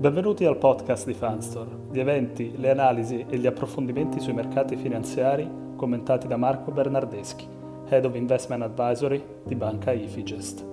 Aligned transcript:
Benvenuti 0.00 0.46
al 0.46 0.56
podcast 0.56 1.04
di 1.04 1.12
Fanstore, 1.12 1.76
gli 1.90 2.00
eventi, 2.00 2.56
le 2.56 2.70
analisi 2.70 3.26
e 3.28 3.36
gli 3.36 3.46
approfondimenti 3.46 4.18
sui 4.18 4.32
mercati 4.32 4.74
finanziari 4.74 5.46
commentati 5.76 6.26
da 6.26 6.38
Marco 6.38 6.70
Bernardeschi, 6.70 7.46
Head 7.86 8.06
of 8.06 8.14
Investment 8.14 8.62
Advisory 8.62 9.22
di 9.44 9.54
Banca 9.54 9.92
Ifigest. 9.92 10.64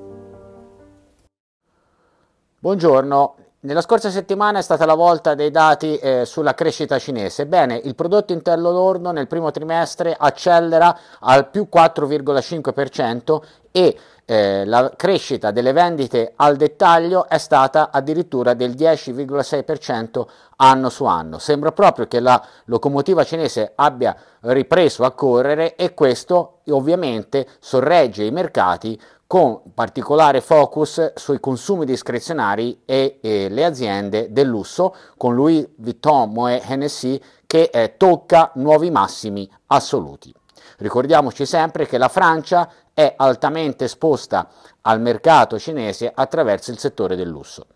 Buongiorno, 2.57 3.35
nella 3.59 3.81
scorsa 3.81 4.09
settimana 4.09 4.59
è 4.59 4.61
stata 4.61 4.85
la 4.85 4.93
volta 4.93 5.35
dei 5.35 5.51
dati 5.51 5.97
eh, 5.97 6.23
sulla 6.23 6.53
crescita 6.53 6.97
cinese. 6.97 7.47
Bene, 7.47 7.75
il 7.83 7.95
prodotto 7.95 8.31
interno 8.31 8.71
lordo 8.71 9.11
nel 9.11 9.27
primo 9.27 9.51
trimestre 9.51 10.15
accelera 10.17 10.97
al 11.19 11.49
più 11.49 11.67
4,5% 11.69 13.41
e 13.73 13.97
eh, 14.29 14.65
la 14.65 14.91
crescita 14.93 15.51
delle 15.51 15.71
vendite 15.71 16.33
al 16.35 16.57
dettaglio 16.57 17.29
è 17.29 17.37
stata 17.37 17.91
addirittura 17.91 18.53
del 18.53 18.71
10,6% 18.71 20.25
anno 20.57 20.89
su 20.89 21.05
anno. 21.05 21.39
Sembra 21.39 21.71
proprio 21.71 22.07
che 22.07 22.19
la 22.19 22.45
locomotiva 22.65 23.23
cinese 23.23 23.71
abbia 23.75 24.13
ripreso 24.41 25.05
a 25.05 25.11
correre 25.11 25.75
e 25.75 25.93
questo 25.93 26.59
ovviamente 26.67 27.47
sorregge 27.59 28.25
i 28.25 28.31
mercati 28.31 28.99
con 29.25 29.61
particolare 29.73 30.41
focus 30.41 31.13
sui 31.15 31.39
consumi 31.39 31.85
discrezionari 31.85 32.81
e, 32.85 33.19
e 33.21 33.47
le 33.49 33.63
aziende 33.63 34.31
del 34.31 34.47
lusso, 34.47 34.93
con 35.15 35.35
Louis 35.35 35.65
Vuitton, 35.77 36.31
Moet 36.31 36.63
Hennessy 36.65 37.19
che 37.45 37.69
eh, 37.71 37.95
tocca 37.95 38.51
nuovi 38.55 38.91
massimi 38.91 39.49
assoluti. 39.67 40.33
Ricordiamoci 40.77 41.45
sempre 41.45 41.85
che 41.87 41.97
la 41.97 42.09
Francia 42.09 42.69
è 42.93 43.13
altamente 43.15 43.85
esposta 43.85 44.49
al 44.81 45.01
mercato 45.01 45.59
cinese 45.59 46.11
attraverso 46.13 46.71
il 46.71 46.79
settore 46.79 47.15
del 47.15 47.27
lusso 47.27 47.67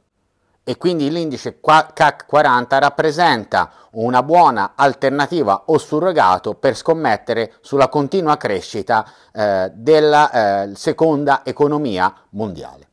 e 0.63 0.77
quindi 0.77 1.09
l'indice 1.09 1.59
CAC 1.59 2.25
40 2.27 2.77
rappresenta 2.77 3.71
una 3.93 4.21
buona 4.21 4.73
alternativa 4.75 5.63
o 5.65 5.77
surrogato 5.77 6.53
per 6.53 6.75
scommettere 6.75 7.53
sulla 7.61 7.89
continua 7.89 8.37
crescita 8.37 9.05
eh, 9.33 9.71
della 9.73 10.31
eh, 10.63 10.75
seconda 10.75 11.41
economia 11.43 12.13
mondiale. 12.31 12.89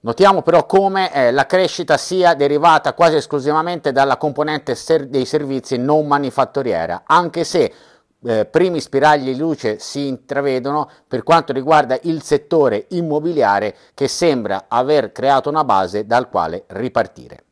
Notiamo 0.00 0.42
però 0.42 0.66
come 0.66 1.12
eh, 1.12 1.32
la 1.32 1.46
crescita 1.46 1.96
sia 1.96 2.34
derivata 2.34 2.94
quasi 2.94 3.16
esclusivamente 3.16 3.92
dalla 3.92 4.16
componente 4.16 4.74
ser- 4.74 5.06
dei 5.06 5.26
servizi 5.26 5.76
non 5.76 6.06
manifatturiera, 6.06 7.02
anche 7.04 7.44
se 7.44 7.72
eh, 8.24 8.44
primi 8.46 8.80
spiragli 8.80 9.32
di 9.32 9.38
luce 9.38 9.78
si 9.78 10.06
intravedono 10.06 10.88
per 11.06 11.22
quanto 11.22 11.52
riguarda 11.52 11.98
il 12.02 12.22
settore 12.22 12.86
immobiliare 12.90 13.76
che 13.94 14.08
sembra 14.08 14.64
aver 14.68 15.12
creato 15.12 15.48
una 15.48 15.64
base 15.64 16.06
dal 16.06 16.28
quale 16.28 16.64
ripartire. 16.68 17.44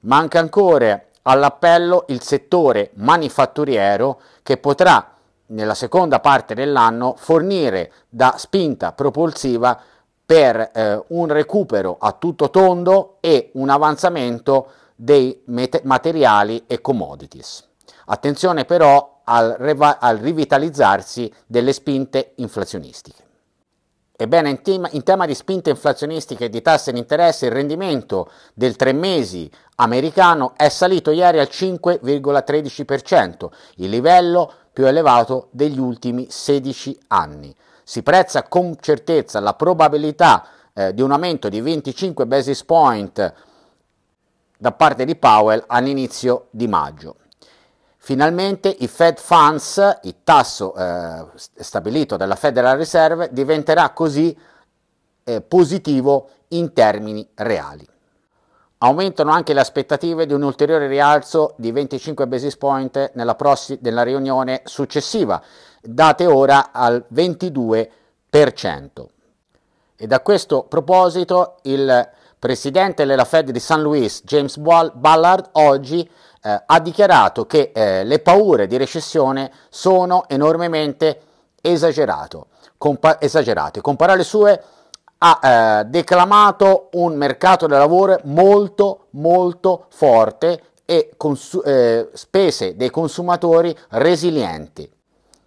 Manca 0.00 0.38
ancora 0.38 1.00
all'appello 1.22 2.04
il 2.08 2.22
settore 2.22 2.90
manifatturiero 2.94 4.20
che 4.42 4.56
potrà 4.56 5.14
nella 5.46 5.74
seconda 5.74 6.20
parte 6.20 6.54
dell'anno 6.54 7.14
fornire 7.16 7.92
da 8.08 8.34
spinta 8.36 8.92
propulsiva 8.92 9.80
per 10.24 10.70
eh, 10.72 11.02
un 11.08 11.26
recupero 11.28 11.96
a 12.00 12.12
tutto 12.12 12.50
tondo 12.50 13.18
e 13.20 13.50
un 13.54 13.68
avanzamento 13.68 14.70
dei 14.94 15.42
materiali 15.44 16.64
e 16.66 16.80
commodities. 16.80 17.68
Attenzione 18.06 18.64
però 18.64 19.11
al, 19.32 19.96
al 19.98 20.18
rivitalizzarsi 20.18 21.32
delle 21.46 21.72
spinte 21.72 22.32
inflazionistiche. 22.36 23.30
Ebbene, 24.14 24.50
in 24.50 24.60
tema, 24.62 24.88
in 24.92 25.02
tema, 25.02 25.24
di 25.26 25.34
spinte 25.34 25.70
inflazionistiche 25.70 26.44
e 26.44 26.48
di 26.50 26.60
tasse 26.60 26.92
di 26.92 26.98
interesse, 26.98 27.46
il 27.46 27.52
rendimento 27.52 28.30
del 28.54 28.76
tre 28.76 28.92
mesi 28.92 29.50
americano 29.76 30.52
è 30.56 30.68
salito 30.68 31.10
ieri 31.10 31.40
al 31.40 31.48
5,13%, 31.50 33.48
il 33.76 33.88
livello 33.88 34.52
più 34.72 34.86
elevato 34.86 35.48
degli 35.50 35.80
ultimi 35.80 36.26
16 36.28 37.00
anni. 37.08 37.52
Si 37.82 38.02
prezza 38.02 38.44
con 38.44 38.76
certezza 38.80 39.40
la 39.40 39.54
probabilità 39.54 40.46
eh, 40.72 40.94
di 40.94 41.02
un 41.02 41.10
aumento 41.10 41.48
di 41.48 41.60
25 41.60 42.26
basis 42.26 42.62
point 42.64 43.34
da 44.56 44.72
parte 44.72 45.04
di 45.04 45.16
Powell 45.16 45.64
all'inizio 45.66 46.46
di 46.50 46.68
maggio. 46.68 47.16
Finalmente 48.04 48.68
i 48.68 48.88
Fed 48.88 49.20
Funds, 49.20 50.00
il 50.02 50.16
tasso 50.24 50.74
eh, 50.74 51.24
stabilito 51.36 52.16
dalla 52.16 52.34
Federal 52.34 52.76
Reserve, 52.76 53.28
diventerà 53.30 53.90
così 53.90 54.36
eh, 55.22 55.40
positivo 55.40 56.28
in 56.48 56.72
termini 56.72 57.24
reali. 57.34 57.86
Aumentano 58.78 59.30
anche 59.30 59.52
le 59.52 59.60
aspettative 59.60 60.26
di 60.26 60.32
un 60.32 60.42
ulteriore 60.42 60.88
rialzo 60.88 61.54
di 61.58 61.70
25 61.70 62.26
basis 62.26 62.56
point 62.56 63.12
nella, 63.14 63.36
prossi- 63.36 63.78
nella 63.80 64.02
riunione 64.02 64.62
successiva, 64.64 65.40
date 65.80 66.26
ora 66.26 66.72
al 66.72 67.06
22%. 67.14 67.88
E 69.94 70.06
da 70.08 70.20
questo 70.22 70.64
proposito 70.64 71.58
il 71.62 72.10
presidente 72.36 73.06
della 73.06 73.24
Fed 73.24 73.52
di 73.52 73.60
St. 73.60 73.76
Louis, 73.76 74.22
James 74.24 74.56
Ballard, 74.56 75.50
oggi 75.52 76.10
eh, 76.42 76.62
ha 76.66 76.80
dichiarato 76.80 77.46
che 77.46 77.70
eh, 77.72 78.04
le 78.04 78.18
paure 78.18 78.66
di 78.66 78.76
recessione 78.76 79.52
sono 79.68 80.24
enormemente 80.28 81.20
Compa- 82.76 83.20
esagerate. 83.20 83.80
Con 83.80 83.94
parole 83.94 84.24
sue 84.24 84.62
ha 85.18 85.38
eh, 85.40 85.84
declamato 85.84 86.88
un 86.92 87.14
mercato 87.14 87.68
del 87.68 87.78
lavoro 87.78 88.18
molto 88.24 89.06
molto 89.10 89.86
forte 89.90 90.62
e 90.84 91.12
consu- 91.16 91.64
eh, 91.64 92.10
spese 92.12 92.76
dei 92.76 92.90
consumatori 92.90 93.74
resilienti, 93.90 94.90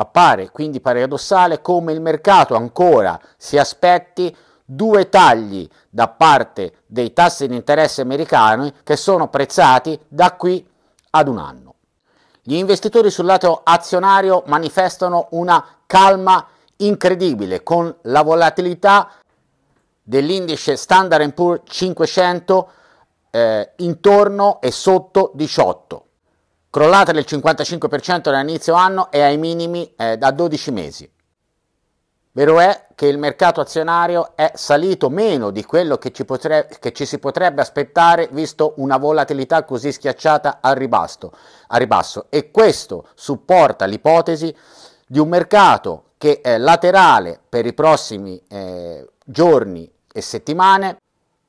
Appare 0.00 0.50
quindi 0.50 0.80
paradossale 0.80 1.60
come 1.60 1.92
il 1.92 2.00
mercato 2.00 2.54
ancora 2.54 3.20
si 3.36 3.58
aspetti 3.58 4.34
due 4.64 5.10
tagli 5.10 5.68
da 5.90 6.08
parte 6.08 6.72
dei 6.86 7.12
tassi 7.12 7.46
di 7.46 7.54
interesse 7.54 8.00
americani 8.00 8.72
che 8.82 8.96
sono 8.96 9.28
prezzati 9.28 10.00
da 10.08 10.32
qui 10.36 10.66
ad 11.10 11.28
un 11.28 11.36
anno. 11.36 11.74
Gli 12.40 12.54
investitori 12.54 13.10
sul 13.10 13.26
lato 13.26 13.60
azionario 13.62 14.42
manifestano 14.46 15.26
una 15.32 15.62
calma 15.84 16.46
incredibile 16.76 17.62
con 17.62 17.94
la 18.04 18.22
volatilità 18.22 19.10
dell'indice 20.02 20.76
Standard 20.76 21.34
Poor's 21.34 21.60
500 21.66 22.70
eh, 23.32 23.72
intorno 23.76 24.62
e 24.62 24.70
sotto 24.70 25.32
18 25.34 26.04
crollata 26.70 27.10
del 27.10 27.24
55% 27.26 28.20
dall'inizio 28.30 28.74
anno 28.74 29.10
e 29.10 29.20
ai 29.20 29.36
minimi 29.36 29.92
eh, 29.96 30.16
da 30.16 30.30
12 30.30 30.70
mesi. 30.70 31.10
Vero 32.32 32.60
è 32.60 32.86
che 32.94 33.06
il 33.06 33.18
mercato 33.18 33.60
azionario 33.60 34.36
è 34.36 34.52
salito 34.54 35.10
meno 35.10 35.50
di 35.50 35.64
quello 35.64 35.98
che 35.98 36.12
ci, 36.12 36.24
potrebbe, 36.24 36.76
che 36.78 36.92
ci 36.92 37.04
si 37.04 37.18
potrebbe 37.18 37.60
aspettare 37.60 38.28
visto 38.30 38.74
una 38.76 38.98
volatilità 38.98 39.64
così 39.64 39.90
schiacciata 39.90 40.58
al 40.60 40.76
ribasso, 40.76 41.32
al 41.66 41.80
ribasso 41.80 42.26
e 42.30 42.52
questo 42.52 43.08
supporta 43.14 43.84
l'ipotesi 43.84 44.54
di 45.08 45.18
un 45.18 45.28
mercato 45.28 46.04
che 46.18 46.40
è 46.40 46.56
laterale 46.56 47.40
per 47.48 47.66
i 47.66 47.72
prossimi 47.72 48.40
eh, 48.46 49.08
giorni 49.24 49.90
e 50.12 50.20
settimane 50.20 50.98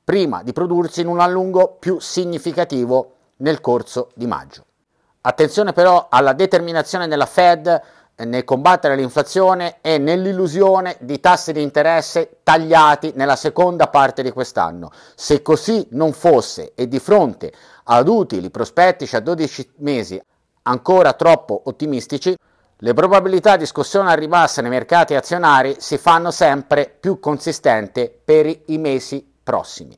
prima 0.02 0.42
di 0.42 0.52
prodursi 0.52 1.00
in 1.00 1.06
un 1.06 1.20
allungo 1.20 1.76
più 1.78 2.00
significativo 2.00 3.14
nel 3.36 3.60
corso 3.60 4.10
di 4.14 4.26
maggio. 4.26 4.64
Attenzione 5.22 5.72
però 5.72 6.08
alla 6.10 6.32
determinazione 6.32 7.06
della 7.06 7.26
Fed 7.26 7.80
nel 8.16 8.44
combattere 8.44 8.96
l'inflazione 8.96 9.78
e 9.80 9.98
nell'illusione 9.98 10.96
di 11.00 11.20
tassi 11.20 11.52
di 11.52 11.62
interesse 11.62 12.38
tagliati 12.42 13.12
nella 13.14 13.36
seconda 13.36 13.88
parte 13.88 14.22
di 14.22 14.30
quest'anno. 14.30 14.90
Se 15.14 15.42
così 15.42 15.86
non 15.90 16.12
fosse 16.12 16.72
e 16.74 16.88
di 16.88 16.98
fronte 16.98 17.52
ad 17.84 18.08
utili 18.08 18.50
prospettici 18.50 19.16
a 19.16 19.20
12 19.20 19.72
mesi 19.76 20.20
ancora 20.62 21.12
troppo 21.12 21.62
ottimistici, 21.64 22.36
le 22.76 22.94
probabilità 22.94 23.56
di 23.56 23.66
scossione 23.66 24.10
al 24.10 24.18
ribasso 24.18 24.60
nei 24.60 24.70
mercati 24.70 25.14
azionari 25.14 25.76
si 25.78 25.98
fanno 25.98 26.32
sempre 26.32 26.94
più 26.98 27.20
consistenti 27.20 28.10
per 28.24 28.46
i 28.46 28.78
mesi 28.78 29.24
prossimi. 29.42 29.96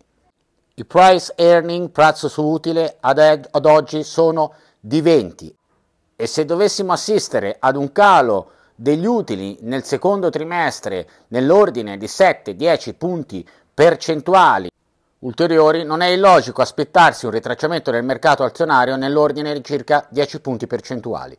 I 0.76 0.84
price 0.84 1.32
earning, 1.36 1.90
prezzo 1.90 2.28
su 2.28 2.42
utile, 2.44 2.96
ad, 3.00 3.18
ad 3.18 3.66
oggi 3.66 4.02
sono 4.02 4.52
di 4.86 5.00
20 5.00 5.56
e 6.14 6.26
se 6.26 6.44
dovessimo 6.44 6.92
assistere 6.92 7.56
ad 7.58 7.74
un 7.74 7.90
calo 7.90 8.50
degli 8.74 9.06
utili 9.06 9.56
nel 9.62 9.82
secondo 9.82 10.28
trimestre 10.28 11.08
nell'ordine 11.28 11.96
di 11.96 12.04
7-10 12.04 12.94
punti 12.98 13.48
percentuali 13.72 14.70
ulteriori, 15.20 15.84
non 15.84 16.02
è 16.02 16.08
illogico 16.08 16.60
aspettarsi 16.60 17.24
un 17.24 17.30
ritracciamento 17.30 17.90
del 17.90 18.04
mercato 18.04 18.42
azionario 18.42 18.96
nell'ordine 18.96 19.54
di 19.54 19.64
circa 19.64 20.06
10 20.10 20.40
punti 20.40 20.66
percentuali. 20.66 21.36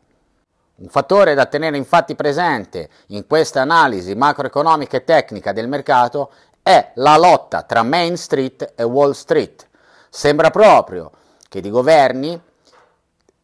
Un 0.78 0.88
fattore 0.88 1.34
da 1.34 1.46
tenere 1.46 1.76
infatti 1.76 2.16
presente 2.16 2.88
in 3.08 3.28
questa 3.28 3.60
analisi 3.60 4.16
macroeconomica 4.16 4.96
e 4.96 5.04
tecnica 5.04 5.52
del 5.52 5.68
mercato 5.68 6.32
è 6.64 6.90
la 6.96 7.16
lotta 7.16 7.62
tra 7.62 7.84
Main 7.84 8.16
Street 8.16 8.72
e 8.74 8.82
Wall 8.82 9.12
Street. 9.12 9.68
Sembra 10.10 10.50
proprio 10.50 11.12
che 11.48 11.60
di 11.60 11.70
governi 11.70 12.42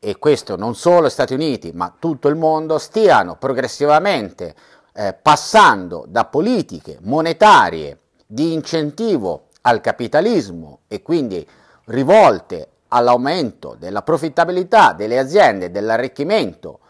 e 0.05 0.19
questo 0.19 0.57
non 0.57 0.75
solo 0.75 1.07
gli 1.07 1.11
Stati 1.11 1.33
Uniti, 1.33 1.71
ma 1.73 1.95
tutto 1.97 2.27
il 2.27 2.35
mondo, 2.35 2.79
stiano 2.79 3.37
progressivamente 3.37 4.53
eh, 4.95 5.15
passando 5.15 6.07
da 6.09 6.25
politiche 6.25 6.99
monetarie 7.03 7.99
di 8.27 8.53
incentivo 8.53 9.51
al 9.61 9.81
capitalismo 9.81 10.81
e 10.89 11.03
quindi 11.03 11.49
rivolte 11.85 12.69
all'aumento 12.89 13.77
della 13.79 14.03
profittabilità 14.03 14.93
delle 14.93 15.21
aziende 15.21 15.67
e 15.67 15.71
dell'arricchimento 15.71 16.81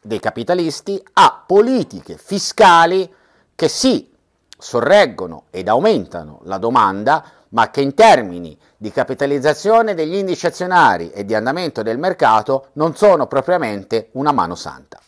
dei 0.00 0.18
capitalisti 0.18 1.02
a 1.12 1.44
politiche 1.46 2.16
fiscali 2.16 3.12
che 3.54 3.68
sì 3.68 4.10
sorreggono 4.58 5.44
ed 5.50 5.68
aumentano 5.68 6.40
la 6.44 6.56
domanda, 6.56 7.22
ma 7.54 7.70
che 7.70 7.80
in 7.80 7.94
termini 7.94 8.56
di 8.76 8.90
capitalizzazione 8.90 9.94
degli 9.94 10.14
indici 10.14 10.46
azionari 10.46 11.10
e 11.10 11.24
di 11.24 11.34
andamento 11.34 11.82
del 11.82 11.98
mercato 11.98 12.68
non 12.72 12.94
sono 12.96 13.26
propriamente 13.26 14.08
una 14.12 14.32
mano 14.32 14.54
santa. 14.54 14.98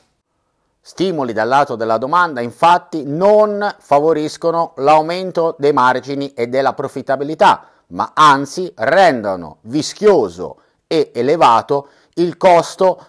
Stimoli 0.81 1.33
dal 1.33 1.49
lato 1.49 1.75
della 1.75 1.99
domanda 1.99 2.41
infatti 2.41 3.03
non 3.05 3.75
favoriscono 3.79 4.73
l'aumento 4.77 5.57
dei 5.59 5.73
margini 5.73 6.33
e 6.33 6.47
della 6.47 6.75
profittabilità, 6.75 7.67
ma 7.89 8.13
anzi 8.15 8.73
rendono 8.77 9.59
vischioso 9.63 10.61
e 10.87 11.11
elevato 11.13 11.89
il 12.15 12.37
costo 12.37 13.05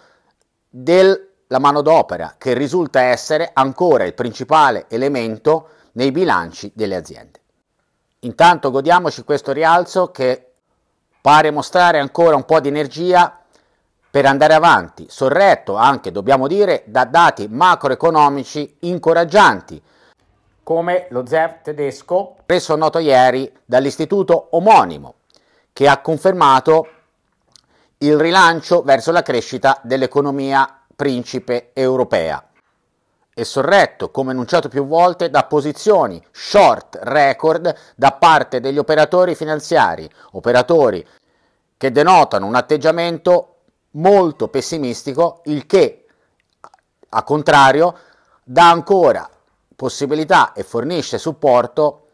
della 0.68 1.16
manodopera, 1.60 2.34
che 2.36 2.54
risulta 2.54 3.02
essere 3.02 3.50
ancora 3.52 4.04
il 4.04 4.14
principale 4.14 4.86
elemento 4.88 5.68
nei 5.92 6.10
bilanci 6.10 6.72
delle 6.74 6.96
aziende. 6.96 7.40
Intanto 8.22 8.72
godiamoci 8.72 9.22
questo 9.22 9.52
rialzo 9.52 10.10
che 10.10 10.54
pare 11.20 11.52
mostrare 11.52 12.00
ancora 12.00 12.34
un 12.34 12.44
po' 12.44 12.58
di 12.58 12.66
energia 12.66 13.38
per 14.10 14.26
andare 14.26 14.54
avanti, 14.54 15.06
sorretto 15.08 15.76
anche, 15.76 16.10
dobbiamo 16.10 16.48
dire, 16.48 16.82
da 16.86 17.04
dati 17.04 17.46
macroeconomici 17.46 18.78
incoraggianti, 18.80 19.80
come 20.64 21.06
lo 21.10 21.26
ZEF 21.26 21.62
tedesco 21.62 22.36
reso 22.44 22.74
noto 22.74 22.98
ieri 22.98 23.52
dall'istituto 23.64 24.48
omonimo, 24.50 25.14
che 25.72 25.86
ha 25.86 26.00
confermato 26.00 26.88
il 27.98 28.18
rilancio 28.18 28.82
verso 28.82 29.12
la 29.12 29.22
crescita 29.22 29.78
dell'economia 29.84 30.80
principe 30.96 31.70
europea 31.72 32.47
e 33.38 33.44
sorretto, 33.44 34.10
come 34.10 34.32
annunciato 34.32 34.68
più 34.68 34.84
volte, 34.84 35.30
da 35.30 35.44
posizioni 35.44 36.20
short 36.32 36.98
record 37.02 37.72
da 37.94 38.10
parte 38.10 38.58
degli 38.58 38.78
operatori 38.78 39.36
finanziari, 39.36 40.10
operatori 40.32 41.06
che 41.76 41.92
denotano 41.92 42.46
un 42.46 42.56
atteggiamento 42.56 43.58
molto 43.92 44.48
pessimistico, 44.48 45.42
il 45.44 45.66
che, 45.66 46.06
a 47.10 47.22
contrario, 47.22 47.94
dà 48.42 48.70
ancora 48.70 49.30
possibilità 49.76 50.52
e 50.52 50.64
fornisce 50.64 51.16
supporto 51.16 52.08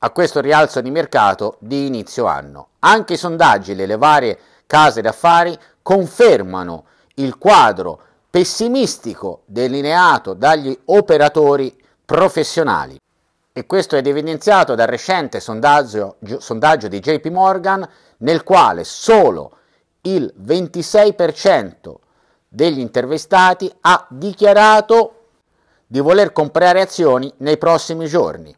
a 0.00 0.10
questo 0.10 0.42
rialzo 0.42 0.82
di 0.82 0.90
mercato 0.90 1.56
di 1.60 1.86
inizio 1.86 2.26
anno. 2.26 2.68
Anche 2.80 3.14
i 3.14 3.16
sondaggi 3.16 3.74
delle 3.74 3.96
varie 3.96 4.38
case 4.66 5.00
d'affari 5.00 5.58
confermano 5.80 6.84
il 7.14 7.38
quadro 7.38 8.02
pessimistico 8.30 9.42
delineato 9.46 10.34
dagli 10.34 10.76
operatori 10.86 11.76
professionali. 12.04 13.00
E 13.52 13.66
questo 13.66 13.96
è 13.96 14.02
evidenziato 14.04 14.74
dal 14.74 14.86
recente 14.86 15.40
sondaggio, 15.40 16.16
sondaggio 16.38 16.88
di 16.88 17.00
JP 17.00 17.26
Morgan 17.28 17.88
nel 18.18 18.44
quale 18.44 18.84
solo 18.84 19.56
il 20.02 20.32
26% 20.40 21.94
degli 22.48 22.78
intervistati 22.78 23.72
ha 23.80 24.06
dichiarato 24.08 25.14
di 25.86 26.00
voler 26.00 26.32
comprare 26.32 26.80
azioni 26.80 27.32
nei 27.38 27.58
prossimi 27.58 28.06
giorni. 28.06 28.54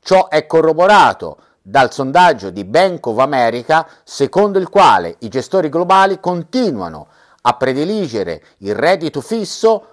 Ciò 0.00 0.28
è 0.28 0.46
corroborato 0.46 1.38
dal 1.62 1.92
sondaggio 1.92 2.50
di 2.50 2.64
Bank 2.64 3.06
of 3.06 3.18
America 3.18 3.86
secondo 4.02 4.58
il 4.58 4.68
quale 4.68 5.16
i 5.20 5.28
gestori 5.28 5.68
globali 5.68 6.18
continuano 6.18 7.06
a 7.42 7.54
prediligere 7.54 8.42
il 8.58 8.74
reddito 8.74 9.20
fisso 9.20 9.86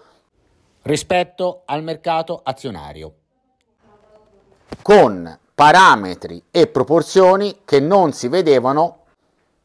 rispetto 0.84 1.64
al 1.66 1.84
mercato 1.84 2.40
azionario, 2.44 3.14
con 4.82 5.38
parametri 5.54 6.46
e 6.52 6.68
proporzioni 6.68 7.62
che 7.66 7.80
non 7.80 8.14
si 8.14 8.28
vedevano 8.28 9.04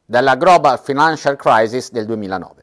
dalla 0.05 0.35
Global 0.37 0.79
Financial 0.79 1.37
Crisis 1.37 1.91
del 1.91 2.07
2009. 2.07 2.62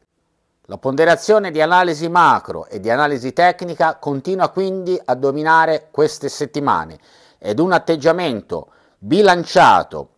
La 0.66 0.78
ponderazione 0.78 1.50
di 1.50 1.60
analisi 1.60 2.08
macro 2.08 2.66
e 2.66 2.78
di 2.78 2.90
analisi 2.90 3.32
tecnica 3.32 3.96
continua 3.96 4.48
quindi 4.48 5.00
a 5.04 5.14
dominare 5.14 5.88
queste 5.90 6.28
settimane 6.28 6.98
ed 7.38 7.58
un 7.58 7.72
atteggiamento 7.72 8.68
bilanciato 8.98 10.08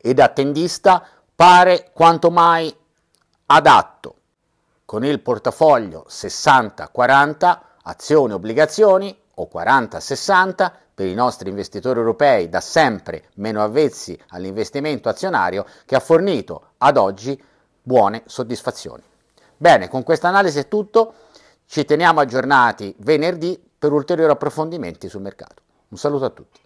ed 0.00 0.18
attendista 0.18 1.06
pare 1.34 1.90
quanto 1.92 2.30
mai 2.30 2.74
adatto 3.46 4.15
con 4.86 5.04
il 5.04 5.20
portafoglio 5.20 6.06
60-40 6.08 7.58
azioni 7.82 8.32
obbligazioni 8.32 9.14
o 9.34 9.50
40-60 9.52 10.72
per 10.94 11.06
i 11.06 11.14
nostri 11.14 11.50
investitori 11.50 11.98
europei 11.98 12.48
da 12.48 12.60
sempre 12.60 13.24
meno 13.34 13.62
avvezzi 13.62 14.18
all'investimento 14.28 15.10
azionario 15.10 15.66
che 15.84 15.96
ha 15.96 16.00
fornito 16.00 16.68
ad 16.78 16.96
oggi 16.96 17.40
buone 17.82 18.22
soddisfazioni. 18.26 19.02
Bene, 19.56 19.88
con 19.88 20.02
questa 20.04 20.28
analisi 20.28 20.60
è 20.60 20.68
tutto, 20.68 21.14
ci 21.66 21.84
teniamo 21.84 22.20
aggiornati 22.20 22.94
venerdì 22.98 23.60
per 23.78 23.92
ulteriori 23.92 24.32
approfondimenti 24.32 25.08
sul 25.08 25.20
mercato. 25.20 25.62
Un 25.88 25.98
saluto 25.98 26.24
a 26.24 26.30
tutti. 26.30 26.60